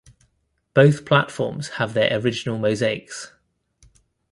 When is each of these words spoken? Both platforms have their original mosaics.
Both 0.73 1.05
platforms 1.05 1.67
have 1.77 1.93
their 1.93 2.11
original 2.17 2.57
mosaics. 2.57 3.33